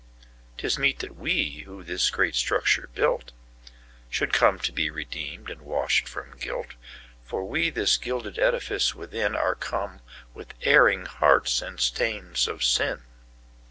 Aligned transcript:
'Tis 0.57 0.79
meet 0.79 0.97
that 0.97 1.15
we, 1.15 1.59
who 1.67 1.83
this 1.83 2.09
great 2.09 2.33
structure 2.33 2.89
built, 2.95 3.31
Should 4.09 4.33
come 4.33 4.57
to 4.61 4.71
be 4.71 4.89
redeemed 4.89 5.51
and 5.51 5.61
washed 5.61 6.07
from 6.07 6.37
guilt, 6.39 6.69
For 7.23 7.43
we 7.45 7.69
this 7.69 7.97
gilded 7.97 8.39
edifice 8.39 8.93
withinAre 8.93 9.59
come, 9.59 9.99
with 10.33 10.55
erring 10.63 11.05
hearts 11.05 11.61
and 11.61 11.79
stains 11.79 12.47
of 12.47 12.63
sin. 12.63 13.03